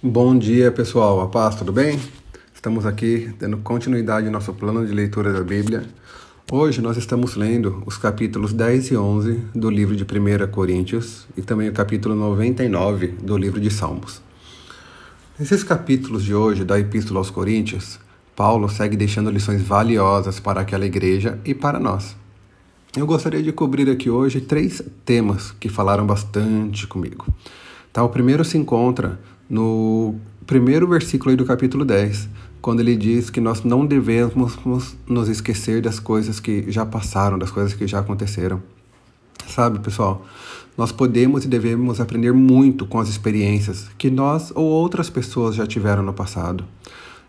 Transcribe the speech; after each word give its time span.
Bom 0.00 0.38
dia, 0.38 0.70
pessoal. 0.70 1.20
A 1.20 1.26
paz, 1.26 1.56
tudo 1.56 1.72
bem? 1.72 1.98
Estamos 2.54 2.86
aqui 2.86 3.34
dando 3.36 3.56
continuidade 3.56 4.28
ao 4.28 4.32
nosso 4.32 4.54
plano 4.54 4.86
de 4.86 4.92
leitura 4.92 5.32
da 5.32 5.40
Bíblia. 5.42 5.86
Hoje 6.52 6.80
nós 6.80 6.96
estamos 6.96 7.34
lendo 7.34 7.82
os 7.84 7.96
capítulos 7.96 8.52
10 8.52 8.92
e 8.92 8.96
11 8.96 9.32
do 9.52 9.68
livro 9.68 9.96
de 9.96 10.04
1 10.04 10.52
Coríntios 10.52 11.26
e 11.36 11.42
também 11.42 11.68
o 11.68 11.72
capítulo 11.72 12.14
99 12.14 13.08
do 13.20 13.36
livro 13.36 13.60
de 13.60 13.72
Salmos. 13.72 14.22
Nesses 15.36 15.64
capítulos 15.64 16.22
de 16.22 16.32
hoje 16.32 16.64
da 16.64 16.78
Epístola 16.78 17.18
aos 17.18 17.30
Coríntios, 17.30 17.98
Paulo 18.36 18.68
segue 18.68 18.96
deixando 18.96 19.32
lições 19.32 19.62
valiosas 19.62 20.38
para 20.38 20.60
aquela 20.60 20.86
igreja 20.86 21.40
e 21.44 21.56
para 21.56 21.80
nós. 21.80 22.14
Eu 22.96 23.04
gostaria 23.04 23.42
de 23.42 23.50
cobrir 23.50 23.90
aqui 23.90 24.08
hoje 24.08 24.40
três 24.40 24.80
temas 25.04 25.50
que 25.50 25.68
falaram 25.68 26.06
bastante 26.06 26.86
comigo. 26.86 27.26
Tá, 27.92 28.04
o 28.04 28.08
primeiro 28.08 28.44
se 28.44 28.56
encontra 28.56 29.18
no 29.48 30.14
primeiro 30.46 30.86
versículo 30.86 31.36
do 31.36 31.44
capítulo 31.44 31.84
10, 31.84 32.28
quando 32.60 32.80
ele 32.80 32.96
diz 32.96 33.30
que 33.30 33.40
nós 33.40 33.62
não 33.62 33.86
devemos 33.86 34.58
nos 35.06 35.28
esquecer 35.28 35.80
das 35.80 36.00
coisas 36.00 36.40
que 36.40 36.70
já 36.70 36.84
passaram, 36.84 37.38
das 37.38 37.50
coisas 37.50 37.74
que 37.74 37.86
já 37.86 38.00
aconteceram. 38.00 38.62
Sabe, 39.46 39.78
pessoal, 39.78 40.26
nós 40.76 40.92
podemos 40.92 41.44
e 41.44 41.48
devemos 41.48 42.00
aprender 42.00 42.32
muito 42.32 42.86
com 42.86 42.98
as 42.98 43.08
experiências 43.08 43.88
que 43.96 44.10
nós 44.10 44.52
ou 44.54 44.64
outras 44.64 45.08
pessoas 45.08 45.54
já 45.54 45.66
tiveram 45.66 46.02
no 46.02 46.12
passado. 46.12 46.64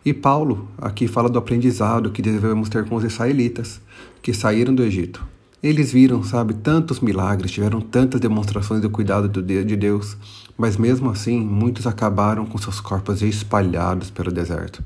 E 0.06 0.14
Paulo 0.14 0.68
aqui 0.78 1.08
fala 1.08 1.30
do 1.30 1.40
aprendizado 1.40 2.12
que 2.12 2.22
devemos 2.22 2.70
ter 2.70 2.86
com 2.86 2.96
os 2.96 3.04
israelitas 3.04 3.82
que 4.22 4.34
saíram 4.34 4.74
do 4.74 4.84
Egito. 4.84 5.26
Eles 5.62 5.92
viram, 5.92 6.24
sabe, 6.24 6.54
tantos 6.54 7.02
milagres, 7.02 7.52
tiveram 7.52 7.82
tantas 7.82 8.22
demonstrações 8.22 8.82
do 8.82 8.90
cuidado 8.90 9.28
de 9.44 9.76
Deus, 9.76 10.16
mas 10.58 10.78
mesmo 10.78 11.10
assim, 11.10 11.42
muitos 11.42 11.86
acabaram 11.86 12.46
com 12.46 12.58
seus 12.58 12.80
corpos 12.80 13.22
espalhados 13.22 14.10
pelo 14.10 14.32
deserto. 14.32 14.82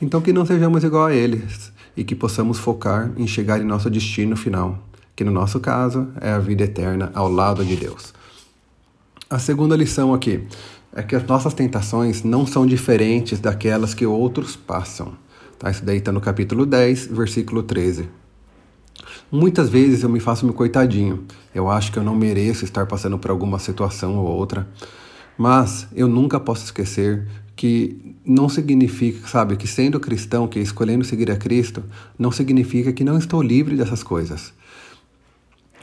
Então, 0.00 0.22
que 0.22 0.32
não 0.32 0.46
sejamos 0.46 0.82
igual 0.84 1.06
a 1.06 1.14
eles 1.14 1.70
e 1.94 2.02
que 2.02 2.14
possamos 2.14 2.58
focar 2.58 3.12
em 3.18 3.26
chegar 3.26 3.60
em 3.60 3.64
nosso 3.64 3.90
destino 3.90 4.36
final, 4.36 4.78
que 5.14 5.22
no 5.22 5.30
nosso 5.30 5.60
caso 5.60 6.08
é 6.18 6.30
a 6.30 6.38
vida 6.38 6.64
eterna 6.64 7.10
ao 7.14 7.30
lado 7.30 7.62
de 7.62 7.76
Deus. 7.76 8.14
A 9.28 9.38
segunda 9.38 9.76
lição 9.76 10.14
aqui 10.14 10.42
é 10.94 11.02
que 11.02 11.14
as 11.14 11.24
nossas 11.26 11.52
tentações 11.52 12.24
não 12.24 12.46
são 12.46 12.66
diferentes 12.66 13.38
daquelas 13.38 13.92
que 13.92 14.06
outros 14.06 14.56
passam. 14.56 15.12
Tá? 15.58 15.70
Isso 15.70 15.84
daí 15.84 15.98
está 15.98 16.10
no 16.10 16.22
capítulo 16.22 16.64
10, 16.64 17.08
versículo 17.08 17.62
13. 17.62 18.08
Muitas 19.32 19.68
vezes 19.68 20.02
eu 20.02 20.08
me 20.08 20.18
faço 20.18 20.44
meu 20.44 20.54
coitadinho. 20.54 21.24
Eu 21.54 21.70
acho 21.70 21.92
que 21.92 21.98
eu 21.98 22.02
não 22.02 22.16
mereço 22.16 22.64
estar 22.64 22.86
passando 22.86 23.18
por 23.18 23.30
alguma 23.30 23.58
situação 23.58 24.16
ou 24.16 24.26
outra. 24.26 24.68
Mas 25.38 25.86
eu 25.94 26.08
nunca 26.08 26.40
posso 26.40 26.64
esquecer 26.64 27.26
que 27.54 28.16
não 28.24 28.48
significa, 28.48 29.28
sabe, 29.28 29.56
que 29.56 29.66
sendo 29.66 30.00
cristão, 30.00 30.48
que 30.48 30.58
escolhendo 30.58 31.04
seguir 31.04 31.30
a 31.30 31.36
Cristo, 31.36 31.84
não 32.18 32.32
significa 32.32 32.92
que 32.92 33.04
não 33.04 33.18
estou 33.18 33.40
livre 33.40 33.76
dessas 33.76 34.02
coisas. 34.02 34.52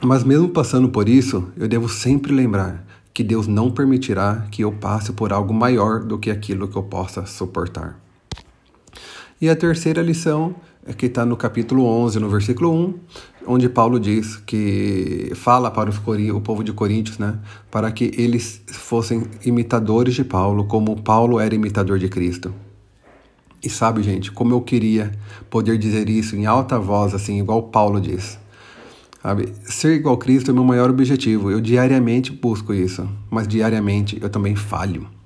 Mas 0.02 0.24
mesmo 0.24 0.48
passando 0.48 0.88
por 0.88 1.08
isso, 1.08 1.48
eu 1.56 1.66
devo 1.66 1.88
sempre 1.88 2.32
lembrar 2.32 2.84
que 3.14 3.24
Deus 3.24 3.46
não 3.46 3.70
permitirá 3.70 4.46
que 4.50 4.62
eu 4.62 4.72
passe 4.72 5.12
por 5.12 5.32
algo 5.32 5.54
maior 5.54 6.04
do 6.04 6.18
que 6.18 6.30
aquilo 6.30 6.68
que 6.68 6.76
eu 6.76 6.82
possa 6.82 7.24
suportar. 7.26 7.98
E 9.40 9.48
a 9.48 9.56
terceira 9.56 10.02
lição 10.02 10.54
que 10.96 11.06
está 11.06 11.24
no 11.24 11.36
capítulo 11.36 11.84
11, 11.84 12.18
no 12.18 12.28
versículo 12.28 12.72
1, 12.72 12.94
onde 13.46 13.68
Paulo 13.68 13.98
diz 13.98 14.36
que 14.36 15.32
fala 15.34 15.70
para 15.70 15.90
os, 15.90 15.98
o 15.98 16.40
povo 16.40 16.62
de 16.62 16.72
Coríntios, 16.72 17.18
né, 17.18 17.38
para 17.70 17.90
que 17.90 18.12
eles 18.16 18.62
fossem 18.66 19.24
imitadores 19.44 20.14
de 20.14 20.24
Paulo, 20.24 20.64
como 20.64 21.00
Paulo 21.02 21.40
era 21.40 21.54
imitador 21.54 21.98
de 21.98 22.08
Cristo. 22.08 22.52
E 23.62 23.68
sabe, 23.68 24.02
gente, 24.02 24.30
como 24.30 24.54
eu 24.54 24.60
queria 24.60 25.12
poder 25.50 25.78
dizer 25.78 26.08
isso 26.08 26.36
em 26.36 26.46
alta 26.46 26.78
voz, 26.78 27.12
assim, 27.12 27.38
igual 27.38 27.64
Paulo 27.64 28.00
diz. 28.00 28.38
Sabe? 29.20 29.52
Ser 29.64 29.96
igual 29.96 30.14
a 30.14 30.18
Cristo 30.18 30.52
é 30.52 30.54
meu 30.54 30.62
maior 30.62 30.88
objetivo. 30.88 31.50
Eu 31.50 31.60
diariamente 31.60 32.30
busco 32.30 32.72
isso, 32.72 33.08
mas 33.28 33.48
diariamente 33.48 34.18
eu 34.22 34.30
também 34.30 34.54
falho. 34.54 35.17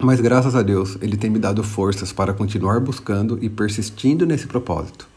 Mas 0.00 0.20
graças 0.20 0.54
a 0.54 0.62
Deus, 0.62 0.98
Ele 1.00 1.16
tem 1.16 1.30
me 1.30 1.38
dado 1.38 1.62
forças 1.62 2.12
para 2.12 2.34
continuar 2.34 2.80
buscando 2.80 3.38
e 3.42 3.48
persistindo 3.48 4.26
nesse 4.26 4.46
propósito. 4.46 5.08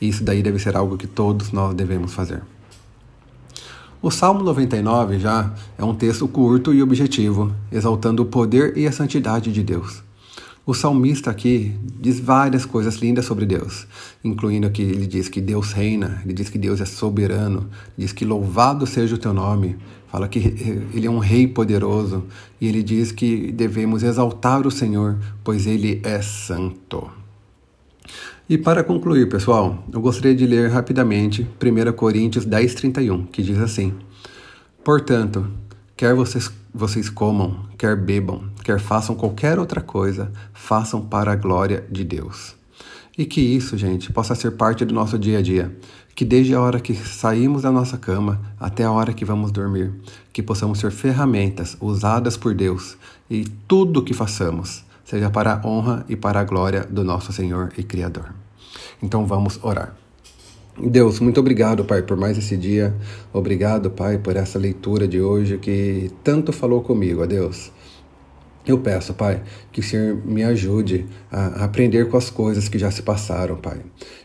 E 0.00 0.08
isso 0.08 0.24
daí 0.24 0.42
deve 0.42 0.58
ser 0.58 0.76
algo 0.76 0.96
que 0.96 1.06
todos 1.06 1.52
nós 1.52 1.74
devemos 1.74 2.14
fazer. 2.14 2.42
O 4.00 4.10
Salmo 4.10 4.44
99 4.44 5.18
já 5.18 5.50
é 5.78 5.82
um 5.84 5.94
texto 5.94 6.28
curto 6.28 6.74
e 6.74 6.82
objetivo, 6.82 7.50
exaltando 7.72 8.22
o 8.22 8.26
poder 8.26 8.76
e 8.76 8.86
a 8.86 8.92
santidade 8.92 9.50
de 9.50 9.62
Deus. 9.62 10.03
O 10.66 10.72
salmista 10.72 11.30
aqui 11.30 11.74
diz 12.00 12.18
várias 12.18 12.64
coisas 12.64 12.96
lindas 12.96 13.26
sobre 13.26 13.44
Deus, 13.44 13.86
incluindo 14.24 14.70
que 14.70 14.80
ele 14.80 15.06
diz 15.06 15.28
que 15.28 15.38
Deus 15.38 15.72
reina, 15.72 16.22
ele 16.24 16.32
diz 16.32 16.48
que 16.48 16.56
Deus 16.56 16.80
é 16.80 16.86
soberano, 16.86 17.68
diz 17.98 18.14
que 18.14 18.24
louvado 18.24 18.86
seja 18.86 19.14
o 19.14 19.18
teu 19.18 19.34
nome, 19.34 19.76
fala 20.10 20.26
que 20.26 20.38
ele 20.94 21.06
é 21.06 21.10
um 21.10 21.18
rei 21.18 21.46
poderoso 21.46 22.24
e 22.58 22.66
ele 22.66 22.82
diz 22.82 23.12
que 23.12 23.52
devemos 23.52 24.02
exaltar 24.02 24.66
o 24.66 24.70
Senhor, 24.70 25.18
pois 25.42 25.66
ele 25.66 26.00
é 26.02 26.22
santo. 26.22 27.10
E 28.48 28.56
para 28.56 28.82
concluir, 28.82 29.28
pessoal, 29.28 29.84
eu 29.92 30.00
gostaria 30.00 30.34
de 30.34 30.46
ler 30.46 30.70
rapidamente 30.70 31.46
1 31.60 31.92
Coríntios 31.92 32.46
10:31, 32.46 33.26
que 33.26 33.42
diz 33.42 33.58
assim: 33.58 33.92
Portanto, 34.82 35.46
quer 35.96 36.14
vocês 36.14 36.50
vocês 36.74 37.08
comam, 37.08 37.66
quer 37.78 37.96
bebam, 37.96 38.50
quer 38.64 38.80
façam 38.80 39.14
qualquer 39.14 39.60
outra 39.60 39.80
coisa, 39.80 40.32
façam 40.52 41.00
para 41.00 41.30
a 41.30 41.36
glória 41.36 41.86
de 41.88 42.02
Deus. 42.02 42.56
E 43.16 43.24
que 43.24 43.40
isso, 43.40 43.78
gente, 43.78 44.12
possa 44.12 44.34
ser 44.34 44.52
parte 44.52 44.84
do 44.84 44.92
nosso 44.92 45.16
dia 45.16 45.38
a 45.38 45.42
dia. 45.42 45.76
Que 46.16 46.24
desde 46.24 46.52
a 46.52 46.60
hora 46.60 46.80
que 46.80 46.94
saímos 46.94 47.62
da 47.62 47.70
nossa 47.70 47.96
cama 47.96 48.40
até 48.58 48.82
a 48.82 48.90
hora 48.90 49.12
que 49.12 49.24
vamos 49.24 49.52
dormir, 49.52 49.92
que 50.32 50.42
possamos 50.42 50.80
ser 50.80 50.90
ferramentas 50.90 51.76
usadas 51.80 52.36
por 52.36 52.54
Deus 52.54 52.96
e 53.30 53.44
tudo 53.68 54.00
o 54.00 54.02
que 54.02 54.12
façamos 54.14 54.84
seja 55.04 55.30
para 55.30 55.54
a 55.54 55.66
honra 55.66 56.04
e 56.08 56.16
para 56.16 56.40
a 56.40 56.44
glória 56.44 56.84
do 56.84 57.04
nosso 57.04 57.32
Senhor 57.32 57.72
e 57.78 57.84
Criador. 57.84 58.34
Então 59.00 59.26
vamos 59.26 59.60
orar. 59.62 60.03
Deus, 60.76 61.20
muito 61.20 61.38
obrigado, 61.38 61.84
Pai, 61.84 62.02
por 62.02 62.16
mais 62.16 62.36
esse 62.36 62.56
dia. 62.56 62.92
Obrigado, 63.32 63.90
Pai, 63.90 64.18
por 64.18 64.34
essa 64.36 64.58
leitura 64.58 65.06
de 65.06 65.20
hoje 65.20 65.56
que 65.58 66.10
tanto 66.24 66.52
falou 66.52 66.82
comigo, 66.82 67.22
a 67.22 67.26
Deus. 67.26 67.70
Eu 68.66 68.78
peço, 68.78 69.14
Pai, 69.14 69.42
que 69.70 69.80
o 69.80 69.82
Senhor 69.82 70.16
me 70.24 70.42
ajude 70.42 71.06
a 71.30 71.64
aprender 71.64 72.08
com 72.08 72.16
as 72.16 72.28
coisas 72.28 72.68
que 72.68 72.78
já 72.78 72.90
se 72.90 73.02
passaram, 73.02 73.56
Pai. 73.56 73.78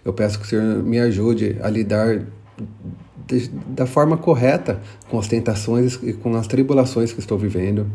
Eu 0.03 0.11
peço 0.11 0.39
que 0.39 0.45
o 0.45 0.47
Senhor 0.47 0.81
me 0.81 0.97
ajude 0.99 1.57
a 1.61 1.69
lidar 1.69 2.25
de, 3.27 3.47
da 3.67 3.85
forma 3.85 4.17
correta 4.17 4.81
com 5.07 5.19
as 5.19 5.27
tentações 5.27 5.99
e 6.01 6.13
com 6.13 6.35
as 6.35 6.47
tribulações 6.47 7.13
que 7.13 7.19
estou 7.19 7.37
vivendo. 7.37 7.85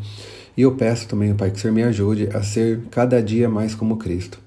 E 0.56 0.62
eu 0.62 0.72
peço 0.76 1.08
também, 1.08 1.34
Pai, 1.34 1.50
que 1.50 1.56
o 1.56 1.60
Senhor 1.60 1.74
me 1.74 1.82
ajude 1.82 2.28
a 2.32 2.42
ser 2.42 2.82
cada 2.90 3.20
dia 3.20 3.48
mais 3.48 3.74
como 3.74 3.96
Cristo. 3.96 4.38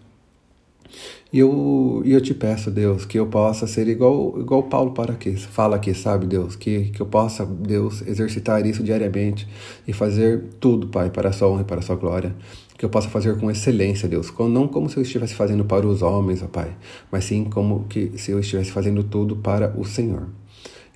E 1.31 1.39
eu, 1.39 2.01
e 2.05 2.13
eu 2.13 2.21
te 2.21 2.33
peço, 2.33 2.71
Deus, 2.71 3.05
que 3.05 3.19
eu 3.19 3.27
possa 3.27 3.67
ser 3.67 3.87
igual, 3.89 4.39
igual 4.39 4.63
Paulo 4.63 4.91
para 4.91 5.13
fala 5.49 5.75
aqui, 5.75 5.93
sabe, 5.93 6.25
Deus, 6.25 6.55
que, 6.55 6.85
que 6.85 7.01
eu 7.01 7.05
possa, 7.05 7.45
Deus, 7.45 8.01
exercitar 8.07 8.65
isso 8.65 8.81
diariamente 8.81 9.45
e 9.85 9.91
fazer 9.91 10.45
tudo, 10.59 10.87
Pai, 10.87 11.09
para 11.09 11.29
a 11.29 11.33
sua 11.33 11.49
honra 11.49 11.61
e 11.61 11.65
para 11.65 11.79
a 11.79 11.81
sua 11.81 11.97
glória. 11.97 12.33
Que 12.77 12.85
eu 12.85 12.89
possa 12.89 13.09
fazer 13.09 13.37
com 13.39 13.51
excelência, 13.51 14.07
Deus, 14.07 14.31
não 14.49 14.67
como 14.67 14.89
se 14.89 14.97
eu 14.97 15.03
estivesse 15.03 15.33
fazendo 15.33 15.65
para 15.65 15.85
os 15.85 16.01
homens, 16.01 16.41
ó 16.43 16.47
Pai, 16.47 16.77
mas 17.11 17.25
sim 17.25 17.43
como 17.43 17.85
que 17.89 18.17
se 18.17 18.31
eu 18.31 18.39
estivesse 18.39 18.71
fazendo 18.71 19.03
tudo 19.03 19.35
para 19.35 19.73
o 19.77 19.83
Senhor. 19.83 20.27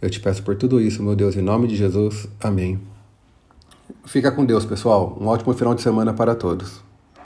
Eu 0.02 0.10
te 0.10 0.20
peço 0.20 0.44
por 0.44 0.56
tudo 0.56 0.80
isso, 0.80 1.04
meu 1.04 1.16
Deus, 1.16 1.36
em 1.36 1.42
nome 1.42 1.68
de 1.68 1.76
Jesus. 1.76 2.28
Amém. 2.40 2.80
Fica 4.06 4.32
com 4.32 4.46
Deus, 4.46 4.66
pessoal. 4.66 5.18
Um 5.20 5.28
ótimo 5.28 5.54
final 5.54 5.76
de 5.76 5.82
semana 5.82 6.14
para 6.14 6.36
todos. 6.36 6.91